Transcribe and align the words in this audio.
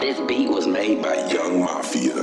This 0.00 0.18
beat 0.20 0.48
was 0.48 0.66
made 0.66 1.02
by 1.02 1.14
Yung 1.30 1.60
Mafia. 1.60 2.14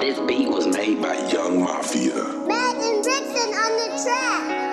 This 0.00 0.18
beat 0.26 0.48
was 0.48 0.66
made 0.66 1.00
by 1.00 1.14
Yung 1.32 1.62
Mafia. 1.62 2.14
Matt 2.46 2.76
and 2.76 3.04
Rikson 3.04 3.52
on 3.54 3.72
the 3.78 4.02
track. 4.02 4.69